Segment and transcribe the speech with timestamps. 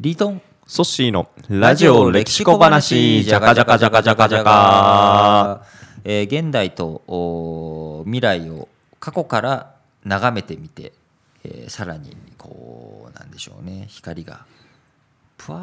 [0.00, 0.40] リートン。
[0.64, 3.24] ソッシーのラジオ歴史小話。
[3.24, 5.64] じゃかじゃかじゃかじゃかじゃか
[6.04, 8.68] えー現代と未来を
[9.00, 9.74] 過去から
[10.04, 10.92] 眺めてみて、
[11.42, 13.86] えーさらにこうなんでしょうね。
[13.88, 14.46] 光が
[15.36, 15.58] ぷわ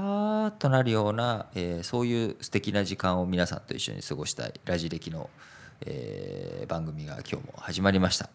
[0.47, 5.29] ーっとなるような、えーそういう素敵な時間を皆さんと一緒に過ごしたいラジ歴の、
[5.86, 8.29] えー番組が今日も始まりました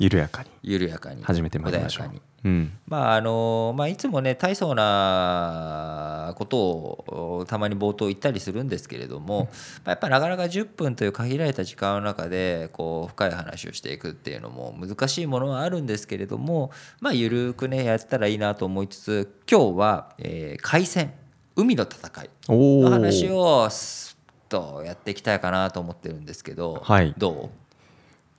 [0.00, 0.48] 緩やかに。
[0.62, 1.22] 緩やかに。
[1.22, 2.10] 始めてまいりましょう。
[2.42, 2.72] うん。
[2.86, 9.50] まああのまあ、いつもね大層なことをたまに冒頭言ったりするんですけれども、
[9.84, 16.70] まあやっぱなかなか10分という限られた時間の中でこう深い話をしていくっていうのも難しいものはあるんですけれども
[17.00, 21.12] まあ緩くねやったらいいなと思いつつ今日は、えー海戦
[21.56, 24.16] 海の戦いおの話おをス
[24.48, 27.14] ッとやっていきたいかなと思ってるんですけど、はい。
[27.16, 27.50] ど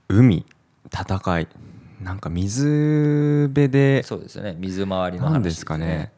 [0.09, 0.45] 海
[0.87, 1.47] 戦い。
[2.01, 4.01] なんか水辺で。
[4.03, 4.55] うそうですね。
[4.59, 6.11] 水回りの話何ですかね。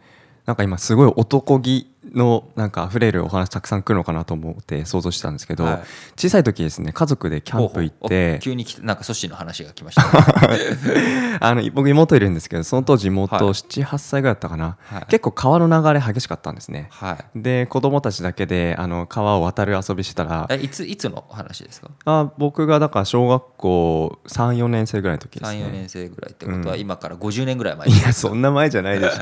[0.46, 5.80] なんか今すごい男気のなんか溢れるお話たくさん来るのかなと思って想像してたんですけど、はい。
[6.18, 8.10] 小さい時ですね家族でキャンプ行っほうほう。
[8.10, 10.48] てお急に来てなんかソシの話が来ました。
[10.48, 13.46] ね、 あの僕妹いるんですけどその当時妹はい。
[13.46, 15.06] 78歳ぐらいだったかな、はい。
[15.08, 16.88] 結構川の流れ激しかったんですね。
[16.92, 17.42] はい。
[17.42, 21.90] で子供たちだけであの川を渡る遊びしてたらえいついつの話ですか？
[22.06, 26.82] あ僕がだから小学校34年生ぐらいの時です34ね年生ぐらいってことはうん。
[26.82, 29.22] 今から50年ぐらい前いやそんな前じゃないでしょ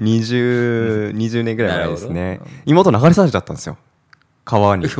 [0.00, 2.24] 20, 20年ぐらい前ですね。
[2.24, 3.76] なるほど妹流れ去れちゃったんですよ。
[4.44, 4.86] 川に。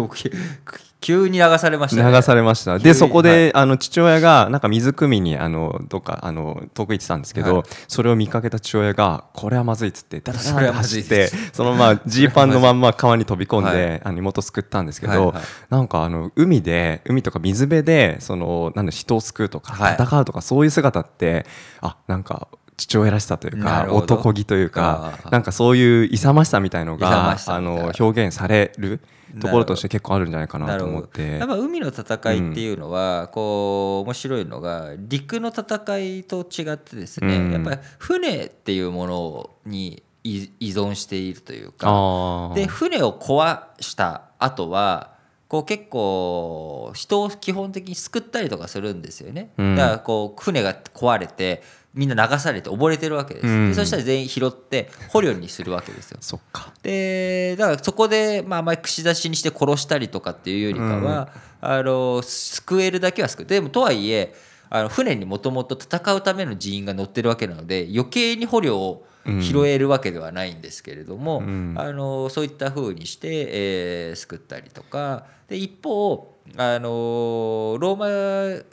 [1.01, 2.12] 急に流されましたね。
[2.12, 2.79] 流されました。
[2.79, 7.65] でそこで、あの父親がなんか水汲みにあのどっかあの遠く行ってたんですけど、はい。
[7.89, 11.51] それを見かけた父親がこれはまずいっつってダダダダ走っていです。
[11.55, 14.01] そのままジーパンのまんま川に飛び込んで、はい。
[14.05, 15.33] あの妹を救ったんですけど、はい。
[15.33, 15.42] はい。
[15.70, 19.97] なんかあの海で海とか水辺でそのなんだ人を救うとか、はい。
[19.98, 21.47] 戦うとかそういう姿って
[21.81, 22.48] あなんか
[22.81, 29.00] 父親らしさというか男気というかなんかそういう勇ましさみたいのがあの表現される
[29.39, 31.39] ところとして結構あるんじゃないかなと思って。
[31.39, 37.52] やっぱ海の戦いっていうのは、こう面白いのが陸の戦いと違ってですね、うん。
[37.52, 45.14] やっぱり船っていうものに依依存しているというかで船を壊した後は
[45.48, 49.77] こう結構人を基本的に救ったりとかするんですよね、うん。
[49.77, 51.62] だからこう船が壊れて
[51.92, 53.68] みんな流されて溺れてるわけです、うん。
[53.70, 56.18] でそしたら全員拾って捕虜にするわけですよ。
[56.23, 56.73] そっか。
[56.83, 63.46] でだからそこで、まあ、あまり串刺しにして殺したりとかっていうよりかは、あの救えるだけは救う。
[63.46, 64.34] でもとはいえ
[64.68, 69.05] あの船にもともと戦うための人員が乗ってるわけなので余計に捕虜を
[69.40, 71.74] 拾えるわけではないんですけれども、うん。
[71.77, 75.24] あのそういった風にして、えー救ったりとか。
[75.48, 78.64] で一方あのローマえー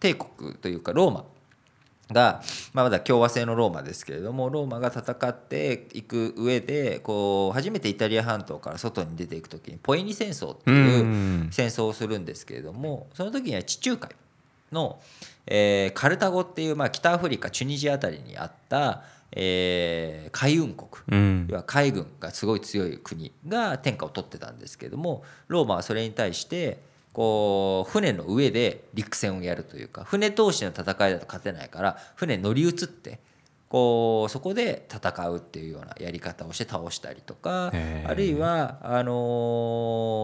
[0.00, 1.24] 帝国というかローマ
[2.12, 2.42] が、
[2.72, 11.48] まあ、まだ共和制のローマですけれどもローマが戦っていく上でこう初めてイタリア半島から外に出ていく時にポエニ戦争っていううん。
[11.50, 14.10] 戦争をするんですけれどもその時には地中海
[14.72, 15.00] の、
[15.46, 20.88] えーカルタゴっていう、まあ、北アフリカチュニジアあたりにあった、えー海運国。
[21.08, 21.46] うん。
[21.48, 26.78] 要は海軍がすごい強い国が天下を取ってたんですけどもローマはそれに対して
[27.14, 33.20] こう船の上で陸戦をやるというか船同士の戦いだと勝てないから船に乗り移って
[33.68, 37.72] こうそこで戦うっていうようなやり方をして倒したりとか
[38.06, 39.12] あるいはあの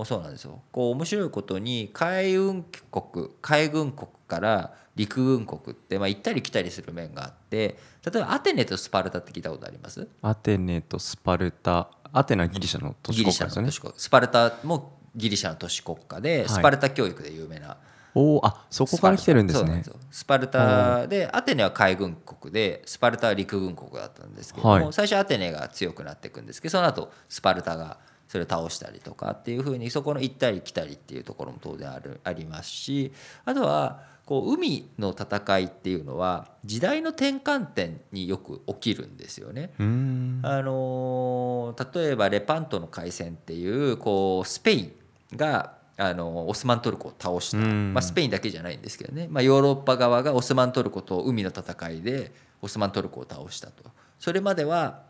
[0.03, 0.62] ーそうなんですよ。
[0.73, 10.07] こう面白いことに海運国海軍国から陸軍国って、まあ、行ったり来たりする面があって例えばアテネとスパルタって聞いたことあります？
[10.22, 11.89] アテネとスパルタ。
[12.12, 13.71] アテナはギリシャの都市国家ですよね。
[13.97, 16.48] スパルタもギリシャの都市国家で、い。
[16.48, 17.76] スパルタ教育で有名な。
[18.15, 19.66] おおあそこから来てるんですね。
[19.66, 19.94] そうなんよ。
[20.10, 24.93] スパルタでアテネは海軍国でスパルタは陸軍国だったんですけども、はい。
[24.93, 33.12] 最初アテネが強くなっていくんですけどその後スパルタがそれを倒したりとかっていうふうにそこの行ったり来たりっていうところも当然あるありますし
[33.44, 39.72] あとはこう海の戦いっていうのは時代の転換点によく起きるんですよね。
[39.78, 44.92] あのー例えばレパントの海戦っていうこうスペイン
[45.36, 47.92] があのオスマントルコを倒した、うん。
[47.92, 52.32] まあ、スペインだけじゃないんですけどね、まあ、ヨーロッパ側がオスマントルコと海の戦いで
[52.62, 53.84] オスマントルコを倒したと。
[54.18, 55.03] それまでは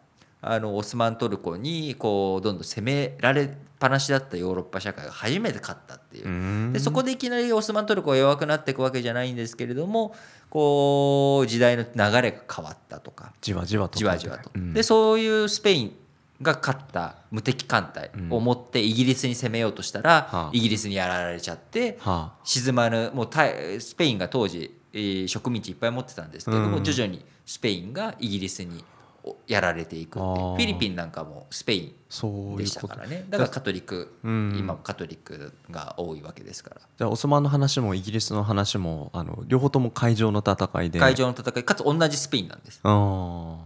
[0.43, 6.73] あのオスマントルコにこうどんどん攻められっぱなしだったヨーロッパ社会が初めて勝ったっていう。
[6.73, 10.15] でそこでいきなりオスマントルコが弱くなっていくわけじゃないんですけれども
[10.51, 13.33] こう時代の流れが変わったとか。
[13.41, 14.51] じわじわとじわじわと。
[14.55, 14.75] うん。
[14.75, 15.97] でそういうスペイン
[16.43, 20.51] が勝った無敵艦隊を持ってイギリスに攻めようとしたら、はあ。
[20.53, 23.47] イギリスにやられちゃっては沈まぬもうた
[23.79, 26.85] スペインが当時、えー植民地いっぱい持ってたんですけれども、うん。
[26.85, 28.85] 徐々にスペインがイギリスに
[29.23, 33.27] おやられていくってフィリピンなんかもスペインでしたからね。
[33.29, 34.57] だからカトリック、うん。
[34.59, 36.77] 今もカトリックが多いわけですから。
[36.97, 40.99] じゃあオスマンの話もイギリスの話もあの両方とも海上の戦いで。
[40.99, 42.81] 海上の戦いかつ同じスペインなんです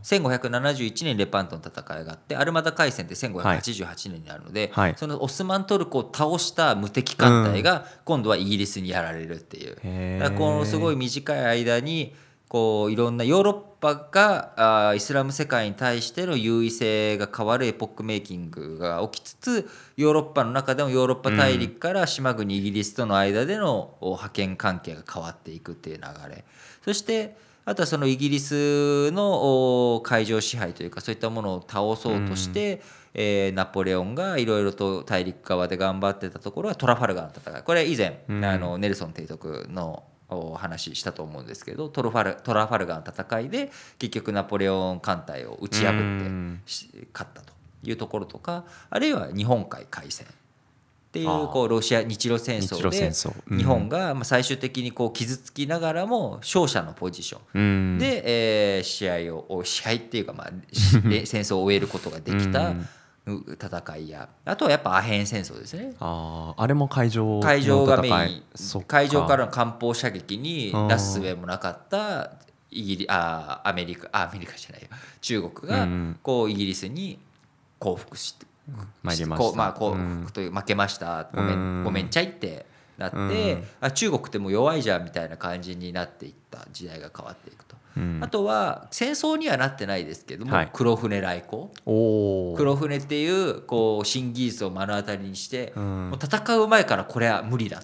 [0.04, 4.94] 1571年レパントの戦いがあってアルマダ海戦って1588年になるので、はい。
[4.96, 10.22] そのオスマントルコを倒した無敵艦隊が今度はイギリスにやられるっていう、へー。
[10.22, 12.14] だこのすごい短い間に
[12.48, 14.52] こういろんなヨーロッパが
[14.88, 26.44] あーイスラム世界に対しての優位性が変わるエポックメイキングが起きつつヨーロッパの中でもヨーロッパ大陸から島国イギリスとの間でのお覇権関係が変わっていくっていう流れ。
[26.84, 27.36] そして
[27.66, 32.82] あとはそのイギリスのお海上支配というかそういったものを倒そうとして、
[33.14, 38.44] えーナポレオンがいろいろと大陸側で頑張ってたところはトラファルガーの戦いこれは以前、うん。
[38.44, 46.00] あのネルソン提督のお話したと思うんですけどトラファルトラファルガーの戦いで結局ナポレオン艦隊を打ち破って
[47.12, 47.52] 勝ったと
[47.82, 50.26] いうところとかあるいは日本海海戦
[51.14, 52.90] っていうこうロシア日露戦日争。
[53.48, 57.40] で日本がまあ最終的にこう傷つきながらも勝者のポジション。
[57.54, 57.60] う
[57.94, 57.98] ん。
[57.98, 62.74] で、えー試合をお試合っていうか、まあ、 戦争を終えることができた
[63.26, 64.28] 戦いや。
[64.44, 65.94] あとはやっぱアヘン戦争ですね。
[66.00, 66.60] あー。
[66.60, 68.36] あれも海上の海上がメ戦イン。
[68.38, 68.98] いそっか。
[68.98, 70.86] 海上からの艦砲射撃にあー。
[70.88, 72.32] なすすべもなかった
[72.72, 74.88] イギリあーアメリカあアメリカじゃないよ。
[75.20, 76.18] 中国がうん。
[76.24, 77.20] こうイギリスに
[77.78, 78.46] 降伏して、
[79.02, 79.44] 参りました。
[79.44, 80.20] こうまあ降うん。
[80.22, 81.28] 伏という負けました。
[81.34, 81.80] ごめうん。
[81.82, 82.66] んごめんちゃいって
[82.98, 83.64] なって、うん。
[83.80, 87.76] あ中国ってもう弱いじゃんみたいな感じになっていった時代が変わっていくと。
[87.96, 88.20] うん。
[88.22, 90.70] あとは戦争にはなってないですけども、はい。
[90.72, 91.72] 黒船来航。
[92.56, 96.10] 黒船っていうこう新技術を目の当たりにして、うん。
[96.10, 97.82] もう戦う前からこれは無理だ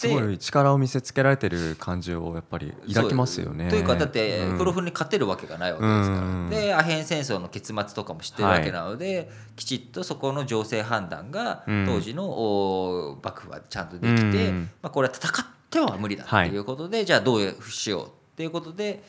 [0.00, 3.68] すごい力を見せつけられてる感じをやっぱり抱きますよね。
[3.68, 4.58] というかだってうん。
[4.58, 6.48] 黒船に勝てるわけがないわけですから、うん。
[6.48, 11.86] でアヘン戦争の結末とかも知ってるわけなので、きちっとそこの情勢判断がうん。
[11.86, 14.70] 当時のお幕府はちゃんとできて、うん。
[14.80, 19.02] まあ、これは戦っては無理だっていうことで、じゃあどうしようっていうことで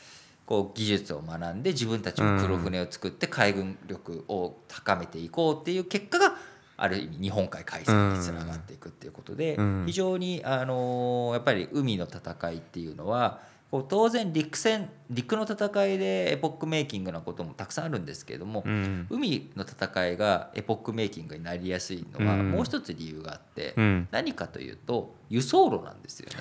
[0.46, 6.36] こう技術を学んで自分たちも黒船を作って海軍力を高めていこうっていう結果が
[6.84, 9.84] ある意味日本海海戦につながっていくっていうことで、うん。
[9.86, 13.40] 非常に、あのーやっぱり海の戦いっていうのは
[13.88, 19.06] 当然陸戦陸の戦いでエポックメイキングなこともたくさんあるんですけれども、うん。
[19.12, 22.52] 海の戦いがエポックメイキングになりやすいのはうん。
[22.52, 24.08] もう一つ理由があって、うん。
[24.10, 26.36] 何かというと輸送路なんですよね。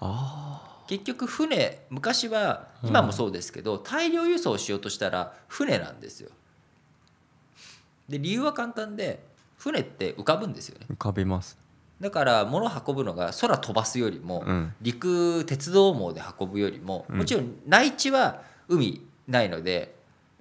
[0.00, 6.28] あ結局船昔は今もそうですけど、大量輸送をしようとしたら船なんですよ。
[8.08, 9.27] で理由は簡単で
[9.58, 10.86] 船って浮かぶんですよね。
[10.88, 11.58] ー浮かびます。
[12.00, 14.72] だから物を運ぶのが空飛ばすよりも、うん。
[14.80, 19.94] 陸鉄道網で運ぶよりももちろん内地は海ないので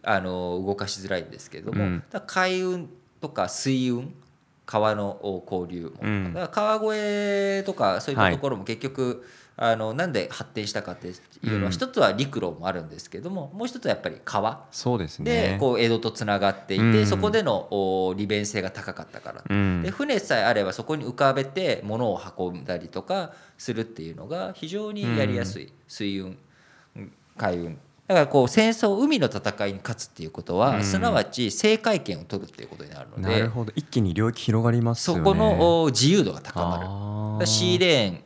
[0.03, 1.87] あの動かしづらいんですけども、う
[2.25, 4.13] 海運とか水運
[4.67, 6.33] 川の交流も、うん。
[6.33, 9.25] だから川越とかそういったところも結局、
[9.59, 11.13] あのなんで発展したかっていう
[11.53, 11.71] のは、うん。
[11.71, 14.65] 一つは陸路もあるんですけどももう一つはやっぱり川。
[14.71, 17.05] そうですでねこう江戸とつながっていて、うん。
[17.07, 19.81] そこでのお利便性が高かったからうん。
[19.81, 26.37] で船さえあればそこに浮かべて物を運んだりとかするっていうのが非常にやりやすい、水運
[26.95, 27.79] うん海運。
[28.07, 30.83] だからこう戦争海の戦いに勝つっていうことは、うん。
[30.83, 33.73] すなわち制海権を取るっていうことになるのなるでほど。
[33.75, 35.23] 一気に領域広がりますよね。
[35.23, 37.45] そこのお自由度が高まる。
[37.47, 38.23] シーレーン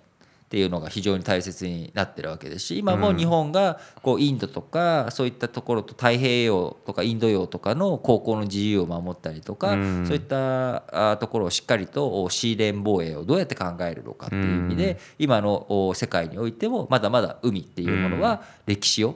[0.51, 10.05] っていうのが非常に大切になってるわけですし今も日本がこうインドとかそういったところと太平洋とかインド洋とかの航行の自由を守ったりとか、うん。
[10.05, 14.97] そういったあところをしっかりとおシーレーン防衛をどうやって考えるのかっていう意味で、うん。
[15.19, 19.15] 今のお世界においてもまだまだ海っていうものは歴史を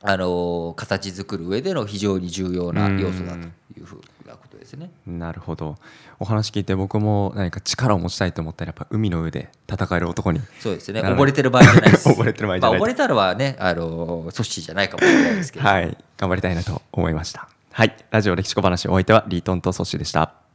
[0.00, 3.38] あの形作る上での非常に重要な要素だと
[3.78, 3.96] いうふう。
[3.96, 4.15] なこと
[4.66, 4.90] ですね。
[5.06, 5.76] なるほど
[6.18, 11.00] お話聞いて僕も何か力を持ちたいと思ったらやっぱ海の上で戦える男にそうですね。
[11.00, 12.08] 溺れてる場合じゃないです。
[12.08, 15.66] 溺れてる場合じゃないまあ、溺れたのはね、あの、組織じゃないかもしれないですけど。
[15.66, 20.45] はい頑張りたいなと思いましたはいラジオ歴史小話お相手はリートンとソッシーでした